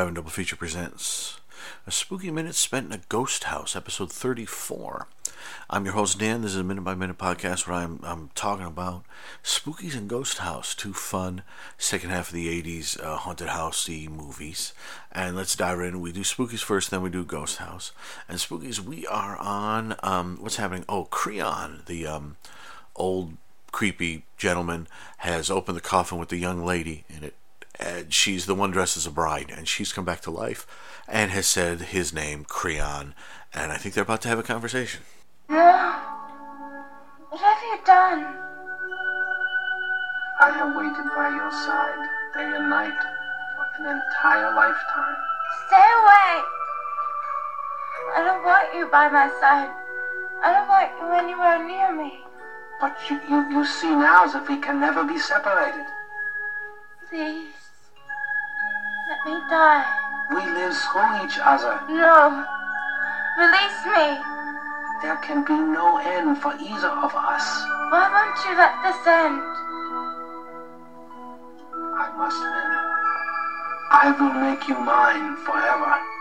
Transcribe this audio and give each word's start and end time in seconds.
Driving 0.00 0.14
Double 0.14 0.30
Feature 0.30 0.56
presents 0.56 1.40
a 1.86 1.90
spooky 1.90 2.30
minute 2.30 2.54
spent 2.54 2.86
in 2.86 2.92
a 2.98 3.02
ghost 3.10 3.44
house, 3.44 3.76
episode 3.76 4.10
34. 4.10 5.06
I'm 5.68 5.84
your 5.84 5.92
host, 5.92 6.18
Dan. 6.18 6.40
This 6.40 6.52
is 6.52 6.56
a 6.56 6.64
minute 6.64 6.84
by 6.84 6.94
minute 6.94 7.18
podcast 7.18 7.66
where 7.66 7.76
I'm, 7.76 8.00
I'm 8.02 8.30
talking 8.34 8.64
about 8.64 9.04
spookies 9.44 9.94
and 9.94 10.08
ghost 10.08 10.38
house, 10.38 10.74
two 10.74 10.94
fun 10.94 11.42
second 11.76 12.08
half 12.08 12.28
of 12.28 12.34
the 12.34 12.62
80s 12.62 12.98
uh, 13.04 13.16
haunted 13.18 13.48
housey 13.48 14.08
movies. 14.08 14.72
And 15.12 15.36
let's 15.36 15.54
dive 15.54 15.80
in. 15.80 16.00
We 16.00 16.12
do 16.12 16.22
spookies 16.22 16.64
first, 16.64 16.90
then 16.90 17.02
we 17.02 17.10
do 17.10 17.22
ghost 17.22 17.58
house. 17.58 17.92
And 18.26 18.38
spookies, 18.38 18.80
we 18.80 19.06
are 19.06 19.36
on, 19.36 19.96
um, 20.02 20.38
what's 20.40 20.56
happening? 20.56 20.86
Oh, 20.88 21.04
Creon, 21.04 21.82
the 21.84 22.06
um, 22.06 22.36
old 22.96 23.34
creepy 23.70 24.24
gentleman, 24.38 24.88
has 25.18 25.50
opened 25.50 25.76
the 25.76 25.82
coffin 25.82 26.16
with 26.16 26.30
the 26.30 26.38
young 26.38 26.64
lady 26.64 27.04
in 27.10 27.22
it 27.22 27.34
and 27.80 28.12
she's 28.12 28.46
the 28.46 28.54
one 28.54 28.70
dressed 28.70 28.96
as 28.96 29.06
a 29.06 29.10
bride, 29.10 29.52
and 29.56 29.66
she's 29.66 29.92
come 29.92 30.04
back 30.04 30.20
to 30.22 30.30
life 30.30 30.66
and 31.08 31.30
has 31.30 31.46
said 31.46 31.80
his 31.80 32.12
name, 32.12 32.44
Creon, 32.44 33.14
and 33.54 33.72
I 33.72 33.76
think 33.76 33.94
they're 33.94 34.04
about 34.04 34.22
to 34.22 34.28
have 34.28 34.38
a 34.38 34.44
conversation. 34.44 35.02
No. 35.48 35.96
What 37.30 37.40
have 37.40 37.62
you 37.62 37.78
done? 37.86 38.26
I 40.42 40.50
have 40.50 40.74
waited 40.74 41.08
by 41.14 41.28
your 41.30 41.50
side 41.52 42.08
day 42.34 42.56
and 42.56 42.68
night 42.68 43.00
for 43.54 43.84
an 43.84 44.00
entire 44.02 44.52
lifetime. 44.52 45.16
Stay 45.68 45.76
away. 45.76 46.42
I 48.16 48.22
don't 48.24 48.42
want 48.42 48.74
you 48.74 48.88
by 48.90 49.08
my 49.08 49.28
side. 49.40 49.70
I 50.42 50.52
don't 50.52 50.66
want 50.66 50.90
you 50.98 51.06
anywhere 51.12 51.64
near 51.64 51.94
me. 51.94 52.24
But 52.80 52.98
you, 53.08 53.20
you, 53.28 53.58
you 53.58 53.64
see 53.64 53.90
now 53.90 54.24
as 54.24 54.34
if 54.34 54.48
we 54.48 54.58
can 54.58 54.80
never 54.80 55.04
be 55.04 55.18
separated. 55.18 55.86
Please. 57.08 57.59
Let 59.10 59.26
me 59.26 59.40
die. 59.50 59.84
We 60.30 60.46
live 60.54 60.72
through 60.72 61.24
each 61.24 61.36
other. 61.42 61.82
No. 61.90 62.46
Release 63.36 63.82
me. 63.90 64.22
There 65.02 65.18
can 65.26 65.42
be 65.42 65.58
no 65.58 65.98
end 65.98 66.38
for 66.38 66.54
either 66.54 66.94
of 66.94 67.12
us. 67.16 67.42
Why 67.90 68.06
won't 68.06 68.38
you 68.46 68.54
let 68.54 68.70
this 68.86 69.02
end? 69.10 69.42
I 71.98 72.06
must 72.14 72.38
win. 72.38 72.70
I 73.90 74.14
will 74.16 74.30
make 74.30 74.68
you 74.68 74.78
mine 74.78 75.34
forever. 75.44 76.19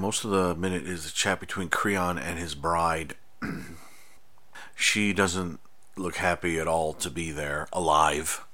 Most 0.00 0.24
of 0.24 0.30
the 0.30 0.54
minute 0.54 0.86
is 0.86 1.06
a 1.06 1.12
chat 1.12 1.40
between 1.40 1.68
Creon 1.68 2.18
and 2.18 2.38
his 2.38 2.54
bride. 2.54 3.14
she 4.74 5.12
doesn't 5.12 5.60
look 5.96 6.16
happy 6.16 6.58
at 6.58 6.66
all 6.66 6.94
to 6.94 7.10
be 7.10 7.30
there, 7.30 7.68
alive, 7.72 8.44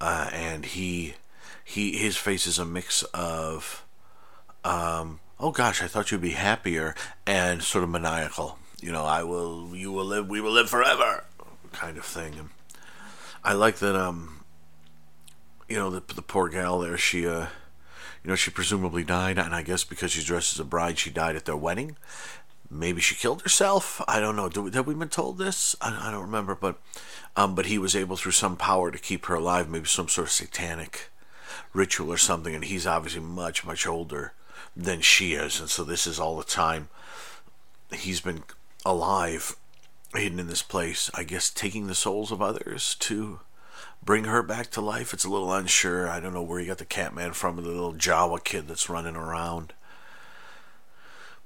uh, 0.00 0.30
and 0.32 0.64
he, 0.64 1.14
he, 1.64 1.96
his 1.96 2.16
face 2.16 2.46
is 2.46 2.58
a 2.58 2.64
mix 2.64 3.02
of, 3.14 3.84
um, 4.64 5.20
oh 5.40 5.50
gosh, 5.50 5.82
I 5.82 5.88
thought 5.88 6.12
you'd 6.12 6.20
be 6.20 6.30
happier, 6.30 6.94
and 7.26 7.62
sort 7.62 7.84
of 7.84 7.90
maniacal. 7.90 8.58
You 8.80 8.92
know, 8.92 9.04
I 9.04 9.24
will, 9.24 9.74
you 9.74 9.90
will 9.90 10.04
live, 10.04 10.28
we 10.28 10.40
will 10.40 10.52
live 10.52 10.70
forever, 10.70 11.24
kind 11.72 11.98
of 11.98 12.04
thing. 12.04 12.34
And 12.38 12.50
I 13.42 13.54
like 13.54 13.76
that. 13.76 13.96
Um, 13.96 14.44
you 15.68 15.76
know, 15.76 15.90
the 15.90 16.02
the 16.14 16.22
poor 16.22 16.48
gal 16.48 16.78
there, 16.78 16.98
she, 16.98 17.26
uh 17.26 17.46
you 18.24 18.30
know, 18.30 18.36
she 18.36 18.50
presumably 18.50 19.04
died, 19.04 19.38
and 19.38 19.54
I 19.54 19.62
guess 19.62 19.84
because 19.84 20.12
she's 20.12 20.24
dressed 20.24 20.54
as 20.54 20.60
a 20.60 20.64
bride, 20.64 20.98
she 20.98 21.10
died 21.10 21.36
at 21.36 21.44
their 21.44 21.56
wedding. 21.56 21.96
Maybe 22.70 23.02
she 23.02 23.14
killed 23.14 23.42
herself. 23.42 24.00
I 24.08 24.18
don't 24.18 24.34
know. 24.34 24.48
We, 24.62 24.70
have 24.72 24.86
we 24.86 24.94
been 24.94 25.10
told 25.10 25.36
this? 25.36 25.76
I, 25.80 26.08
I 26.08 26.10
don't 26.10 26.22
remember, 26.22 26.54
but 26.54 26.80
um, 27.36 27.54
but 27.54 27.66
he 27.66 27.78
was 27.78 27.94
able 27.94 28.16
through 28.16 28.32
some 28.32 28.56
power 28.56 28.90
to 28.90 28.98
keep 28.98 29.26
her 29.26 29.34
alive, 29.34 29.68
maybe 29.68 29.86
some 29.86 30.08
sort 30.08 30.28
of 30.28 30.32
satanic 30.32 31.10
ritual 31.74 32.10
or 32.10 32.16
something. 32.16 32.54
And 32.54 32.64
he's 32.64 32.86
obviously 32.86 33.20
much 33.20 33.64
much 33.64 33.86
older 33.86 34.32
than 34.74 35.02
she 35.02 35.34
is, 35.34 35.60
and 35.60 35.68
so 35.68 35.84
this 35.84 36.06
is 36.06 36.18
all 36.18 36.38
the 36.38 36.44
time 36.44 36.88
he's 37.92 38.20
been 38.20 38.42
alive, 38.84 39.56
hidden 40.14 40.40
in 40.40 40.48
this 40.48 40.62
place. 40.62 41.10
I 41.14 41.24
guess 41.24 41.50
taking 41.50 41.86
the 41.86 41.94
souls 41.94 42.32
of 42.32 42.42
others 42.42 42.96
to 43.00 43.40
bring 44.02 44.24
her 44.24 44.42
back 44.42 44.70
to 44.72 44.80
life. 44.80 45.12
It's 45.12 45.24
a 45.24 45.30
little 45.30 45.52
unsure. 45.52 46.08
I 46.08 46.20
don't 46.20 46.34
know 46.34 46.42
where 46.42 46.60
you 46.60 46.66
got 46.66 46.78
the 46.78 46.84
Catman 46.84 47.32
from, 47.32 47.56
the 47.56 47.62
little 47.62 47.94
Jawa 47.94 48.42
kid 48.42 48.68
that's 48.68 48.90
running 48.90 49.16
around. 49.16 49.72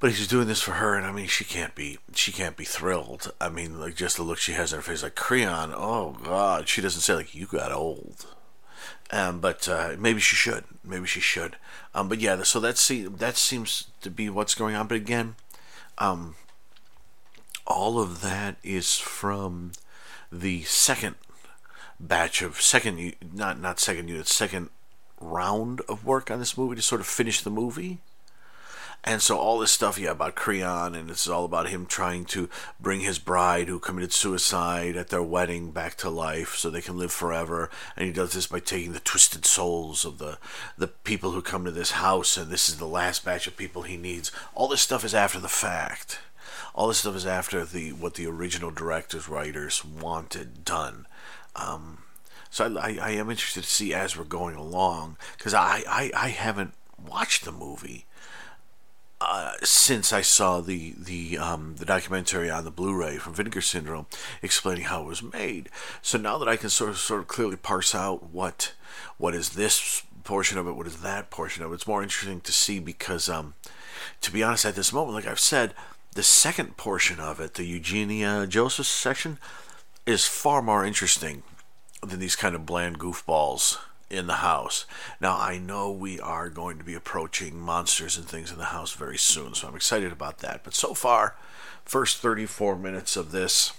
But 0.00 0.12
he's 0.12 0.28
doing 0.28 0.46
this 0.46 0.62
for 0.62 0.72
her, 0.72 0.94
and 0.94 1.04
I 1.04 1.10
mean, 1.10 1.26
she 1.26 1.44
can't 1.44 1.74
be, 1.74 1.98
she 2.14 2.30
can't 2.30 2.56
be 2.56 2.64
thrilled. 2.64 3.32
I 3.40 3.48
mean, 3.48 3.80
like 3.80 3.96
just 3.96 4.16
the 4.16 4.22
look 4.22 4.38
she 4.38 4.52
has 4.52 4.72
in 4.72 4.78
her 4.78 4.82
face, 4.82 5.02
like 5.02 5.16
Creon. 5.16 5.72
Oh 5.74 6.16
God, 6.22 6.68
she 6.68 6.80
doesn't 6.80 7.00
say 7.00 7.14
like 7.14 7.34
you 7.34 7.46
got 7.46 7.72
old. 7.72 8.26
Um, 9.10 9.40
but 9.40 9.68
uh, 9.68 9.96
maybe 9.98 10.20
she 10.20 10.36
should. 10.36 10.64
Maybe 10.84 11.06
she 11.06 11.20
should. 11.20 11.56
Um, 11.94 12.08
but 12.08 12.20
yeah, 12.20 12.42
so 12.42 12.60
that's 12.60 12.86
that 12.88 13.36
seems 13.36 13.88
to 14.02 14.10
be 14.10 14.30
what's 14.30 14.54
going 14.54 14.76
on. 14.76 14.86
But 14.86 14.96
again, 14.96 15.34
um, 15.96 16.36
all 17.66 17.98
of 18.00 18.20
that 18.22 18.56
is 18.62 18.98
from 18.98 19.72
the 20.30 20.62
second 20.62 21.16
batch 22.00 22.42
of 22.42 22.60
second 22.60 23.14
not 23.32 23.60
not 23.60 23.80
second 23.80 24.08
unit 24.08 24.28
second 24.28 24.70
round 25.20 25.80
of 25.88 26.04
work 26.04 26.30
on 26.30 26.38
this 26.38 26.56
movie 26.56 26.76
to 26.76 26.82
sort 26.82 27.00
of 27.00 27.06
finish 27.06 27.40
the 27.40 27.50
movie. 27.50 27.98
And 29.04 29.22
so 29.22 29.38
all 29.38 29.58
this 29.58 29.70
stuff, 29.70 29.96
yeah, 29.96 30.10
about 30.10 30.34
Creon, 30.34 30.96
and 30.96 31.08
it's 31.08 31.28
all 31.28 31.44
about 31.44 31.68
him 31.68 31.86
trying 31.86 32.24
to 32.26 32.50
bring 32.80 33.00
his 33.00 33.20
bride 33.20 33.68
who 33.68 33.78
committed 33.78 34.12
suicide 34.12 34.96
at 34.96 35.08
their 35.08 35.22
wedding 35.22 35.70
back 35.70 35.94
to 35.98 36.10
life 36.10 36.56
so 36.56 36.68
they 36.68 36.80
can 36.80 36.98
live 36.98 37.12
forever. 37.12 37.70
And 37.96 38.06
he 38.06 38.12
does 38.12 38.32
this 38.32 38.48
by 38.48 38.58
taking 38.58 38.92
the 38.92 39.00
twisted 39.00 39.46
souls 39.46 40.04
of 40.04 40.18
the 40.18 40.38
the 40.76 40.88
people 40.88 41.30
who 41.30 41.42
come 41.42 41.64
to 41.64 41.70
this 41.70 41.92
house, 41.92 42.36
and 42.36 42.50
this 42.50 42.68
is 42.68 42.78
the 42.78 42.86
last 42.86 43.24
batch 43.24 43.46
of 43.46 43.56
people 43.56 43.82
he 43.82 43.96
needs. 43.96 44.32
All 44.54 44.66
this 44.66 44.82
stuff 44.82 45.04
is 45.04 45.14
after 45.14 45.38
the 45.38 45.48
fact. 45.48 46.18
All 46.74 46.88
this 46.88 46.98
stuff 46.98 47.16
is 47.16 47.26
after 47.26 47.64
the 47.64 47.92
what 47.92 48.14
the 48.14 48.26
original 48.26 48.72
directors, 48.72 49.28
writers 49.28 49.84
wanted 49.84 50.64
done. 50.64 51.06
Um, 51.58 51.98
so 52.50 52.76
I, 52.78 52.98
I, 53.00 53.10
am 53.12 53.30
interested 53.30 53.62
to 53.64 53.68
see 53.68 53.92
as 53.92 54.16
we're 54.16 54.24
going 54.24 54.54
along 54.54 55.16
because 55.36 55.54
I, 55.54 55.82
I, 55.88 56.10
I 56.14 56.28
haven't 56.28 56.72
watched 57.06 57.44
the 57.44 57.52
movie 57.52 58.06
uh, 59.20 59.52
since 59.62 60.12
I 60.12 60.20
saw 60.20 60.60
the 60.60 60.94
the 60.96 61.38
um, 61.38 61.74
the 61.78 61.84
documentary 61.84 62.50
on 62.50 62.64
the 62.64 62.70
Blu-ray 62.70 63.16
from 63.16 63.34
Vinegar 63.34 63.60
Syndrome 63.60 64.06
explaining 64.42 64.84
how 64.84 65.02
it 65.02 65.06
was 65.06 65.22
made. 65.22 65.68
So 66.02 66.18
now 66.18 66.38
that 66.38 66.48
I 66.48 66.56
can 66.56 66.70
sort 66.70 66.90
of 66.90 66.98
sort 66.98 67.20
of 67.20 67.28
clearly 67.28 67.56
parse 67.56 67.94
out 67.94 68.30
what 68.30 68.72
what 69.16 69.34
is 69.34 69.50
this 69.50 70.04
portion 70.22 70.58
of 70.58 70.68
it, 70.68 70.72
what 70.72 70.86
is 70.86 71.02
that 71.02 71.30
portion 71.30 71.64
of 71.64 71.72
it, 71.72 71.74
it's 71.74 71.86
more 71.86 72.02
interesting 72.02 72.40
to 72.42 72.52
see 72.52 72.78
because 72.78 73.28
um, 73.28 73.54
to 74.20 74.30
be 74.30 74.42
honest, 74.42 74.64
at 74.64 74.76
this 74.76 74.92
moment, 74.92 75.14
like 75.14 75.26
I've 75.26 75.40
said, 75.40 75.74
the 76.14 76.22
second 76.22 76.76
portion 76.76 77.18
of 77.18 77.40
it, 77.40 77.54
the 77.54 77.64
Eugenie 77.64 78.46
Joseph 78.46 78.86
section, 78.86 79.38
is 80.06 80.26
far 80.26 80.62
more 80.62 80.84
interesting 80.84 81.42
than 82.02 82.20
these 82.20 82.36
kind 82.36 82.54
of 82.54 82.66
bland 82.66 82.98
goofballs 82.98 83.78
in 84.10 84.26
the 84.26 84.34
house. 84.34 84.86
Now, 85.20 85.38
I 85.38 85.58
know 85.58 85.90
we 85.90 86.18
are 86.20 86.48
going 86.48 86.78
to 86.78 86.84
be 86.84 86.94
approaching 86.94 87.58
monsters 87.58 88.16
and 88.16 88.26
things 88.26 88.50
in 88.50 88.58
the 88.58 88.66
house 88.66 88.92
very 88.92 89.18
soon, 89.18 89.54
so 89.54 89.68
I'm 89.68 89.76
excited 89.76 90.12
about 90.12 90.38
that. 90.38 90.64
But 90.64 90.74
so 90.74 90.94
far, 90.94 91.36
first 91.84 92.18
34 92.18 92.76
minutes 92.76 93.16
of 93.16 93.32
this 93.32 93.72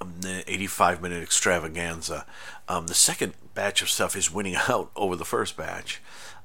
um, 0.00 0.20
85 0.24 1.02
minute 1.02 1.22
extravaganza, 1.22 2.26
um, 2.68 2.86
the 2.86 2.94
second 2.94 3.34
batch 3.54 3.82
of 3.82 3.88
stuff 3.88 4.16
is 4.16 4.32
winning 4.32 4.56
out 4.68 4.90
over 4.94 5.16
the 5.16 5.24
first 5.24 5.56
batch. 5.56 6.00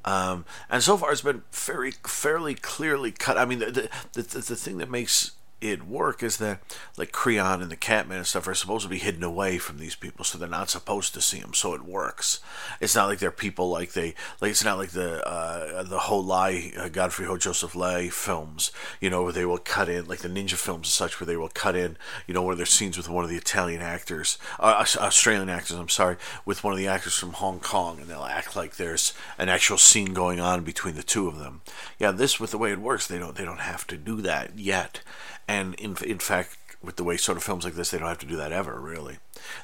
Um, 0.06 0.46
and 0.70 0.82
so 0.82 0.98
far, 0.98 1.12
it's 1.12 1.22
been 1.22 1.44
very, 1.52 1.92
fairly 1.92 2.56
clearly 2.56 3.12
cut. 3.12 3.38
I 3.38 3.46
mean, 3.46 3.60
the, 3.60 3.90
the, 4.14 4.22
the, 4.22 4.22
the 4.22 4.56
thing 4.56 4.78
that 4.78 4.90
makes 4.90 5.32
it 5.62 5.86
work 5.86 6.24
is 6.24 6.38
that 6.38 6.62
like 6.98 7.12
Creon 7.12 7.62
and 7.62 7.72
the 7.72 7.76
Catman 7.76 8.18
and 8.18 8.28
stuff 8.28 8.48
are 8.48 8.54
supposed 8.54 8.84
to 8.84 8.90
be 8.90 8.98
hidden 8.98 9.24
away 9.24 9.58
from 9.58 9.78
these 9.78 9.96
people, 9.96 10.24
so 10.24 10.38
they're 10.38 10.48
not 10.48 10.70
supposed 10.70 11.14
to 11.14 11.22
see 11.22 11.40
them. 11.40 11.54
So 11.54 11.74
it 11.74 11.84
works. 11.84 12.40
It's 12.80 12.96
not 12.96 13.08
like 13.08 13.20
they're 13.20 13.32
people 13.32 13.70
like 13.70 13.94
they 13.94 14.16
like. 14.40 14.52
It's 14.52 14.64
not 14.64 14.78
like 14.78 14.92
the 14.92 15.26
uh, 15.28 15.84
the 15.84 16.00
whole 16.00 16.24
lie 16.24 16.72
uh, 16.78 16.90
Godfrey 16.90 17.26
Ho 17.26 17.38
Joseph 17.38 17.76
Lai's 17.76 18.14
films, 18.14 18.72
you 19.02 19.10
know, 19.10 19.24
where 19.24 19.34
they 19.34 19.46
will 19.46 19.58
cut 19.58 19.90
in 19.90 20.08
like 20.08 20.20
the 20.20 20.30
ninja 20.30 20.54
films 20.54 20.88
and 20.88 20.94
such, 20.94 21.20
where 21.20 21.28
they 21.28 21.38
will 21.38 21.50
cut 21.50 21.76
in, 21.76 21.98
you 22.28 22.34
know, 22.34 22.42
one 22.42 22.60
of 22.60 22.70
scenes 22.70 22.98
with 22.98 23.10
one 23.10 23.24
of 23.24 23.30
the 23.30 23.38
Italian 23.38 23.82
actors, 23.82 24.38
uh, 24.60 24.86
Australian 24.98 25.50
actors. 25.50 25.78
I'm 25.78 25.90
sorry, 25.90 26.18
with 26.46 26.64
one 26.64 26.74
of 26.74 26.80
the 26.80 26.88
actors 26.88 27.18
from 27.18 27.34
Hong 27.34 27.60
Kong, 27.60 28.00
and 28.00 28.08
they'll 28.08 28.24
act 28.24 28.56
like 28.56 28.76
there's 28.76 29.14
an 29.38 29.50
actual 29.50 29.78
scene 29.78 30.14
going 30.14 30.40
on 30.40 30.64
between 30.64 30.96
the 30.96 31.04
two 31.04 31.28
of 31.28 31.40
them. 31.40 31.62
Yeah, 31.98 32.12
this 32.12 32.40
with 32.40 32.52
the 32.52 32.58
way 32.58 32.72
it 32.72 32.80
works, 32.80 33.08
they 33.08 33.18
don't 33.18 33.36
they 33.36 33.46
don't 33.46 33.60
have 33.60 33.86
to 33.88 33.98
do 33.98 34.22
that 34.22 34.58
yet 34.58 35.02
and 35.50 35.74
in 35.76 35.98
in 36.06 36.20
fact, 36.20 36.58
with 36.84 36.96
the 36.96 37.04
way 37.04 37.18
sort 37.18 37.38
of 37.38 37.44
films 37.44 37.66
like 37.66 37.74
this, 37.74 37.90
they 37.90 37.98
don't 37.98 38.08
have 38.08 38.20
to 38.20 38.26
do 38.28 38.38
that 38.38 38.52
ever, 38.52 38.80
really. 38.80 39.18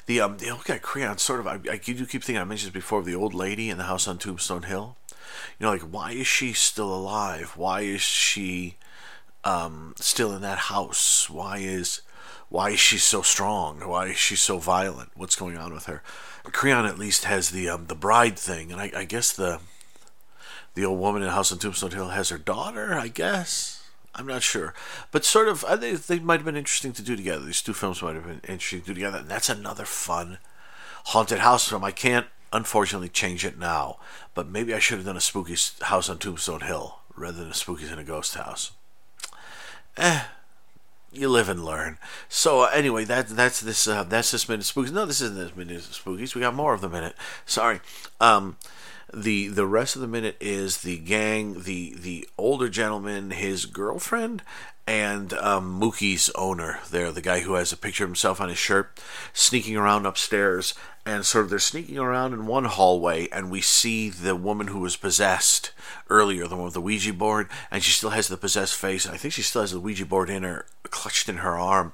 The 0.06 0.20
um, 0.20 0.38
the 0.38 0.50
old 0.50 0.64
guy 0.64 0.78
Creon 0.78 1.18
sort 1.18 1.38
of, 1.38 1.46
I, 1.46 1.60
I 1.70 1.76
do 1.76 2.04
keep 2.06 2.24
thinking, 2.24 2.38
I 2.38 2.44
mentioned 2.44 2.72
this 2.72 2.82
before, 2.82 3.02
the 3.02 3.14
old 3.14 3.34
lady 3.34 3.70
in 3.70 3.78
the 3.78 3.84
house 3.84 4.08
on 4.08 4.18
Tombstone 4.18 4.64
Hill. 4.64 4.96
You 5.58 5.66
know, 5.66 5.70
like 5.70 5.82
why 5.82 6.10
is 6.10 6.26
she 6.26 6.52
still 6.54 6.92
alive? 6.92 7.52
Why 7.56 7.82
is 7.82 8.00
she 8.00 8.76
um, 9.44 9.94
still 9.96 10.32
in 10.32 10.42
that 10.42 10.58
house? 10.58 11.30
Why 11.30 11.58
is 11.58 12.00
why 12.48 12.70
is 12.70 12.80
she 12.80 12.98
so 12.98 13.22
strong? 13.22 13.80
Why 13.86 14.06
is 14.06 14.18
she 14.18 14.34
so 14.34 14.58
violent? 14.58 15.10
What's 15.14 15.36
going 15.36 15.56
on 15.56 15.72
with 15.72 15.86
her? 15.86 16.02
Creon 16.42 16.84
at 16.84 16.98
least 16.98 17.24
has 17.24 17.50
the 17.50 17.68
um, 17.68 17.86
the 17.86 17.94
bride 17.94 18.36
thing, 18.36 18.72
and 18.72 18.80
I, 18.80 18.90
I 18.94 19.04
guess 19.04 19.30
the 19.30 19.60
the 20.74 20.84
old 20.84 20.98
woman 20.98 21.22
in 21.22 21.28
the 21.28 21.34
House 21.34 21.52
on 21.52 21.58
Tombstone 21.58 21.92
Hill 21.92 22.08
has 22.08 22.30
her 22.30 22.38
daughter. 22.38 22.94
I 22.94 23.06
guess 23.06 23.75
I'm 24.16 24.26
not 24.26 24.42
sure, 24.42 24.72
but 25.10 25.24
sort 25.24 25.46
of 25.46 25.64
I 25.66 25.76
think 25.76 26.06
they 26.06 26.18
might 26.18 26.40
have 26.40 26.46
been 26.46 26.56
interesting 26.56 26.92
to 26.94 27.02
do 27.02 27.16
together. 27.16 27.44
These 27.44 27.62
two 27.62 27.74
films 27.74 28.02
might 28.02 28.14
have 28.14 28.24
been 28.24 28.40
interesting 28.48 28.80
to 28.80 28.86
do 28.86 28.94
together, 28.94 29.18
and 29.18 29.28
that's 29.28 29.50
another 29.50 29.84
fun 29.84 30.38
haunted 31.06 31.40
house 31.40 31.68
film. 31.68 31.84
I 31.84 31.92
can't 31.92 32.26
unfortunately 32.52 33.10
change 33.10 33.44
it 33.44 33.58
now, 33.58 33.98
but 34.34 34.48
maybe 34.48 34.72
I 34.72 34.78
should 34.78 34.96
have 34.98 35.06
done 35.06 35.18
a 35.18 35.20
spooky 35.20 35.54
house 35.82 36.08
on 36.08 36.18
Tombstone 36.18 36.62
Hill 36.62 37.00
rather 37.14 37.38
than 37.38 37.48
a 37.48 37.52
spookies 37.52 37.92
in 37.92 37.98
a 37.98 38.04
ghost 38.04 38.34
house. 38.34 38.72
Eh, 39.98 40.24
you 41.12 41.28
live 41.28 41.50
and 41.50 41.64
learn. 41.64 41.98
So 42.28 42.62
uh, 42.62 42.70
anyway, 42.72 43.04
that 43.04 43.28
that's 43.28 43.60
this 43.60 43.86
uh, 43.86 44.02
that's 44.04 44.30
this 44.30 44.48
minute 44.48 44.64
spookies. 44.64 44.92
No, 44.92 45.04
this 45.04 45.20
isn't 45.20 45.36
this 45.36 45.54
minute 45.54 45.82
spookies. 45.82 46.34
We 46.34 46.40
got 46.40 46.54
more 46.54 46.72
of 46.72 46.80
the 46.80 46.88
minute. 46.88 47.14
Sorry. 47.44 47.80
Um, 48.20 48.56
the 49.12 49.48
the 49.48 49.66
rest 49.66 49.94
of 49.94 50.02
the 50.02 50.08
minute 50.08 50.36
is 50.40 50.78
the 50.78 50.98
gang, 50.98 51.62
the 51.62 51.94
the 51.96 52.28
older 52.36 52.68
gentleman, 52.68 53.30
his 53.30 53.66
girlfriend, 53.66 54.42
and 54.86 55.32
um, 55.34 55.78
Mookie's 55.80 56.30
owner. 56.34 56.80
There, 56.90 57.10
the 57.12 57.20
guy 57.20 57.40
who 57.40 57.54
has 57.54 57.72
a 57.72 57.76
picture 57.76 58.04
of 58.04 58.10
himself 58.10 58.40
on 58.40 58.48
his 58.48 58.58
shirt, 58.58 58.98
sneaking 59.32 59.76
around 59.76 60.06
upstairs, 60.06 60.74
and 61.04 61.24
sort 61.24 61.44
of 61.44 61.50
they're 61.50 61.58
sneaking 61.58 61.98
around 61.98 62.32
in 62.32 62.46
one 62.46 62.64
hallway, 62.64 63.28
and 63.30 63.50
we 63.50 63.60
see 63.60 64.10
the 64.10 64.34
woman 64.34 64.68
who 64.68 64.80
was 64.80 64.96
possessed 64.96 65.72
earlier, 66.10 66.46
the 66.46 66.56
one 66.56 66.66
with 66.66 66.74
the 66.74 66.80
Ouija 66.80 67.12
board, 67.12 67.48
and 67.70 67.82
she 67.82 67.92
still 67.92 68.10
has 68.10 68.28
the 68.28 68.36
possessed 68.36 68.74
face, 68.74 69.06
I 69.06 69.16
think 69.16 69.32
she 69.34 69.42
still 69.42 69.62
has 69.62 69.72
the 69.72 69.80
Ouija 69.80 70.04
board 70.04 70.28
in 70.28 70.42
her, 70.42 70.66
clutched 70.84 71.28
in 71.28 71.38
her 71.38 71.56
arm, 71.56 71.92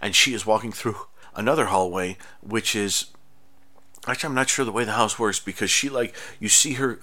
and 0.00 0.14
she 0.14 0.32
is 0.32 0.46
walking 0.46 0.72
through 0.72 0.96
another 1.34 1.66
hallway, 1.66 2.16
which 2.40 2.76
is 2.76 3.06
actually 4.06 4.28
I'm 4.28 4.34
not 4.34 4.48
sure 4.48 4.64
the 4.64 4.72
way 4.72 4.84
the 4.84 4.92
house 4.92 5.18
works 5.18 5.40
because 5.40 5.70
she 5.70 5.88
like 5.88 6.14
you 6.40 6.48
see 6.48 6.74
her 6.74 7.00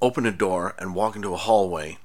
open 0.00 0.26
a 0.26 0.32
door 0.32 0.74
and 0.78 0.94
walk 0.94 1.16
into 1.16 1.32
a 1.32 1.38
hallway, 1.38 1.98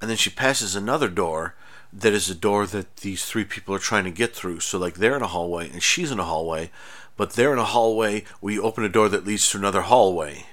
and 0.00 0.08
then 0.08 0.16
she 0.16 0.30
passes 0.30 0.74
another 0.74 1.08
door 1.08 1.54
that 1.92 2.12
is 2.12 2.30
a 2.30 2.34
door 2.34 2.66
that 2.66 2.96
these 2.98 3.24
three 3.24 3.44
people 3.44 3.74
are 3.74 3.80
trying 3.80 4.04
to 4.04 4.10
get 4.10 4.34
through. 4.34 4.60
So 4.60 4.78
like 4.78 4.94
they're 4.94 5.16
in 5.16 5.22
a 5.22 5.26
hallway 5.26 5.70
and 5.70 5.82
she's 5.82 6.10
in 6.10 6.18
a 6.18 6.24
hallway, 6.24 6.70
but 7.16 7.34
they're 7.34 7.52
in 7.52 7.58
a 7.58 7.64
hallway 7.64 8.24
where 8.40 8.54
you 8.54 8.62
open 8.62 8.84
a 8.84 8.88
door 8.88 9.08
that 9.10 9.26
leads 9.26 9.48
to 9.50 9.58
another 9.58 9.82
hallway. 9.82 10.46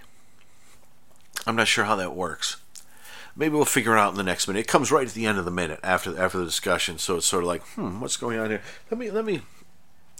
I'm 1.48 1.56
not 1.56 1.70
sure 1.70 1.86
how 1.86 1.96
that 1.96 2.16
works. 2.16 2.58
Maybe 3.36 3.56
we'll 3.56 3.66
figure 3.66 3.96
it 3.96 4.00
out 4.00 4.12
in 4.12 4.18
the 4.18 4.24
next 4.24 4.48
minute. 4.48 4.60
It 4.60 4.68
comes 4.68 4.92
right 4.92 5.08
at 5.08 5.14
the 5.14 5.26
end 5.26 5.38
of 5.38 5.46
the 5.46 5.52
minute 5.52 5.80
after 5.82 6.20
after 6.20 6.40
the 6.40 6.46
discussion, 6.46 6.98
so 6.98 7.16
it's 7.16 7.26
sort 7.26 7.44
of 7.44 7.48
like, 7.48 7.64
hmm, 7.68 8.02
what's 8.02 8.18
going 8.18 8.38
on 8.38 8.50
here? 8.50 8.62
Let 8.92 9.00
me 9.00 9.10
let 9.12 9.24
me 9.24 9.42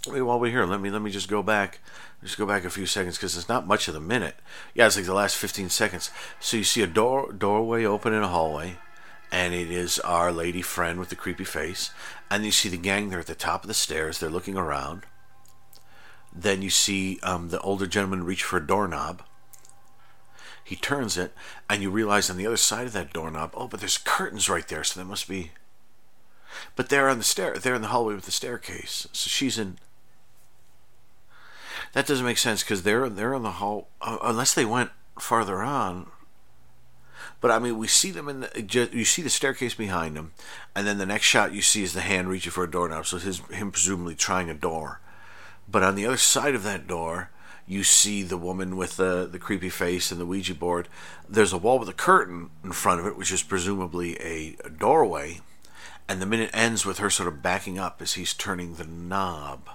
wait 0.08 0.22
while 0.22 0.40
we're 0.40 0.52
here. 0.52 0.66
Let 0.66 0.82
me 0.82 0.90
let 0.90 1.02
me 1.02 1.12
just 1.12 1.28
go 1.28 1.44
back, 1.44 1.80
just 2.24 2.38
go 2.38 2.46
back 2.46 2.66
a 2.66 2.70
few 2.70 2.86
seconds 2.86 3.18
because 3.18 3.38
it's 3.38 3.50
not 3.50 3.68
much 3.68 3.88
of 3.88 3.94
the 3.94 4.00
minute. 4.00 4.36
Yeah, 4.74 4.88
it's 4.88 4.96
like 4.96 5.06
the 5.06 5.14
last 5.14 5.38
15 5.38 5.70
seconds. 5.70 6.12
So 6.40 6.58
you 6.58 6.64
see 6.64 6.82
a 6.82 6.88
door 6.88 7.32
doorway 7.32 7.86
open 7.86 8.14
in 8.14 8.24
a 8.24 8.28
hallway, 8.28 8.78
and 9.32 9.54
it 9.54 9.70
is 9.70 10.00
our 10.00 10.32
lady 10.32 10.62
friend 10.62 11.00
with 11.00 11.10
the 11.10 11.16
creepy 11.16 11.44
face. 11.44 11.92
And 12.32 12.46
you 12.46 12.52
see 12.52 12.70
the 12.70 12.78
gang 12.78 13.10
there 13.10 13.20
at 13.20 13.28
the 13.28 13.36
top 13.36 13.64
of 13.64 13.68
the 13.68 13.74
stairs. 13.74 14.20
They're 14.20 14.30
looking 14.30 14.58
around. 14.58 15.04
Then 16.34 16.62
you 16.62 16.70
see 16.70 17.20
um, 17.24 17.50
the 17.50 17.60
older 17.62 17.88
gentleman 17.88 18.24
reach 18.24 18.44
for 18.44 18.58
a 18.58 18.66
doorknob. 18.66 19.24
He 20.64 20.76
turns 20.76 21.18
it, 21.18 21.34
and 21.68 21.82
you 21.82 21.90
realize 21.90 22.30
on 22.30 22.38
the 22.38 22.46
other 22.46 22.56
side 22.56 22.86
of 22.86 22.94
that 22.94 23.12
doorknob, 23.12 23.52
oh, 23.56 23.68
but 23.68 23.80
there's 23.80 23.98
curtains 23.98 24.50
right 24.50 24.68
there, 24.68 24.84
so 24.84 25.00
there 25.00 25.08
must 25.08 25.28
be. 25.28 25.52
But 26.76 26.90
they're 26.90 27.10
on 27.10 27.18
the 27.18 27.24
stair. 27.24 27.58
They're 27.58 27.74
in 27.74 27.82
the 27.82 27.88
hallway 27.88 28.14
with 28.14 28.26
the 28.26 28.32
staircase, 28.32 29.08
so 29.12 29.28
she's 29.30 29.58
in. 29.58 29.80
That 31.94 32.08
doesn't 32.08 32.26
make 32.26 32.38
sense 32.38 32.64
because 32.64 32.84
they're 32.84 33.10
they're 33.10 33.34
in 33.34 33.44
the 33.44 33.52
hall 33.52 33.90
uh, 34.02 34.18
unless 34.24 34.54
they 34.54 34.66
went 34.66 34.92
farther 35.20 35.62
on. 35.62 36.08
But 37.42 37.52
I 37.52 37.60
mean, 37.60 37.78
we 37.78 37.88
see 37.88 38.12
them 38.12 38.28
in 38.28 38.42
the, 38.42 38.90
you 38.92 39.06
see 39.06 39.22
the 39.22 39.30
staircase 39.30 39.74
behind 39.74 40.16
them, 40.16 40.34
and 40.76 40.86
then 40.86 40.98
the 40.98 41.06
next 41.06 41.26
shot 41.26 41.54
you 41.54 41.62
see 41.62 41.84
is 41.84 41.94
the 41.94 42.02
hand 42.02 42.30
reaching 42.30 42.52
for 42.52 42.64
a 42.64 42.72
doorknob. 42.72 43.06
So 43.06 43.18
his 43.18 43.40
him 43.52 43.72
presumably 43.72 44.16
trying 44.16 44.50
a 44.50 44.54
door. 44.54 45.00
But 45.72 45.84
on 45.84 45.96
the 45.96 46.06
other 46.06 46.18
side 46.18 46.56
of 46.56 46.64
that 46.64 46.88
door, 46.88 47.30
you 47.68 47.84
see 47.84 48.24
the 48.24 48.38
woman 48.38 48.76
with 48.76 48.98
the, 48.98 49.30
the 49.32 49.38
creepy 49.38 49.70
face 49.70 50.12
and 50.12 50.20
the 50.20 50.26
Ouija 50.26 50.56
board. 50.56 50.88
There's 51.30 51.54
a 51.54 51.58
wall 51.58 51.78
with 51.78 51.88
a 51.88 51.94
curtain 51.94 52.50
in 52.64 52.72
front 52.72 53.00
of 53.00 53.06
it, 53.06 53.16
which 53.16 53.32
is 53.32 53.44
presumably 53.44 54.20
a, 54.20 54.58
a 54.66 54.70
doorway. 54.72 55.42
And 56.08 56.20
the 56.20 56.26
minute 56.26 56.50
ends 56.52 56.84
with 56.84 56.98
her 56.98 57.12
sort 57.12 57.28
of 57.28 57.44
backing 57.44 57.78
up 57.78 58.02
as 58.02 58.14
he's 58.14 58.34
turning 58.34 58.74
the 58.74 58.86
knob. 58.86 59.70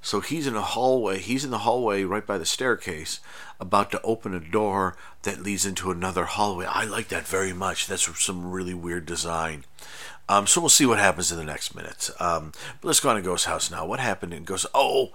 So 0.00 0.20
he's 0.20 0.46
in 0.46 0.56
a 0.56 0.62
hallway. 0.62 1.18
He's 1.18 1.44
in 1.44 1.50
the 1.50 1.58
hallway 1.58 2.04
right 2.04 2.26
by 2.26 2.38
the 2.38 2.46
staircase, 2.46 3.20
about 3.58 3.90
to 3.90 4.02
open 4.02 4.34
a 4.34 4.40
door 4.40 4.96
that 5.22 5.42
leads 5.42 5.66
into 5.66 5.90
another 5.90 6.24
hallway. 6.24 6.66
I 6.66 6.84
like 6.84 7.08
that 7.08 7.26
very 7.26 7.52
much. 7.52 7.86
That's 7.86 8.22
some 8.22 8.50
really 8.50 8.74
weird 8.74 9.06
design. 9.06 9.64
Um, 10.28 10.46
so 10.46 10.60
we'll 10.60 10.70
see 10.70 10.86
what 10.86 10.98
happens 10.98 11.30
in 11.30 11.38
the 11.38 11.44
next 11.44 11.74
minute. 11.74 12.10
Um, 12.18 12.52
but 12.80 12.88
let's 12.88 13.00
go 13.00 13.10
on 13.10 13.16
to 13.16 13.22
Ghost 13.22 13.46
House 13.46 13.70
now. 13.70 13.86
What 13.86 14.00
happened 14.00 14.32
in 14.34 14.44
Ghost? 14.44 14.66
Oh, 14.74 15.10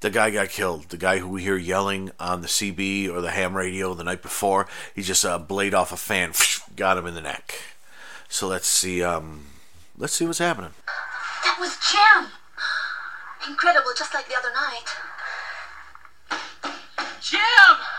the 0.00 0.10
guy 0.10 0.30
got 0.30 0.48
killed. 0.50 0.88
The 0.88 0.96
guy 0.96 1.18
who 1.18 1.28
we 1.28 1.42
hear 1.42 1.56
yelling 1.56 2.10
on 2.20 2.42
the 2.42 2.48
CB 2.48 3.08
or 3.08 3.20
the 3.20 3.30
ham 3.30 3.56
radio 3.56 3.94
the 3.94 4.04
night 4.04 4.22
before. 4.22 4.66
He 4.94 5.02
just 5.02 5.24
uh, 5.24 5.38
blade 5.38 5.74
off 5.74 5.92
a 5.92 5.96
fan, 5.96 6.32
got 6.76 6.98
him 6.98 7.06
in 7.06 7.14
the 7.14 7.20
neck. 7.20 7.54
So 8.28 8.48
let's 8.48 8.66
see. 8.66 9.02
Um, 9.02 9.46
let's 9.96 10.12
see 10.12 10.26
what's 10.26 10.38
happening. 10.38 10.72
That 11.44 11.56
was 11.60 11.76
Jim. 11.90 12.32
Incredible, 13.46 13.92
just 13.96 14.14
like 14.14 14.28
the 14.28 14.36
other 14.36 14.52
night. 14.52 14.86
Jim! 17.20 17.91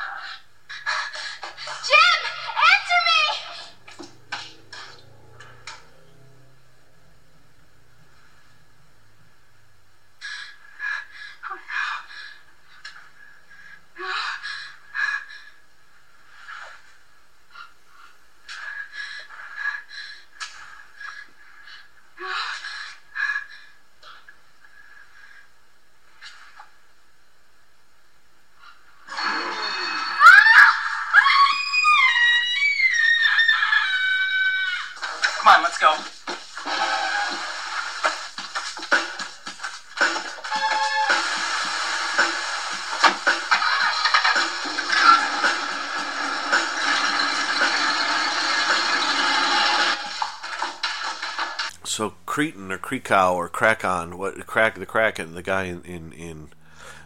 Cretan 52.44 52.72
or 52.74 52.78
Creekow 52.78 53.36
or 53.36 53.48
Krakon, 53.48 54.16
what 54.16 54.46
crack 54.46 54.76
the 54.76 54.86
Kraken, 54.86 55.34
the 55.34 55.42
guy 55.42 55.64
in 55.64 55.82
in, 55.84 56.12
in 56.12 56.50